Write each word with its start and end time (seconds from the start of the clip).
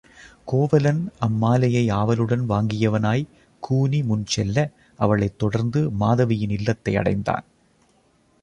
கோவலன் 0.45 1.11
அம்மாலையை 1.21 1.91
ஆவலுடன் 1.91 2.49
வாங்கியவனாய்க் 2.49 3.29
கூனி 3.63 4.03
முன் 4.03 4.25
செல்ல 4.25 4.57
அவளைத் 4.97 5.39
தொடர்ந்து 5.39 5.89
மாதவியின் 5.91 6.49
இல்லத்தை 6.49 6.95
அடைந்தான். 6.95 7.45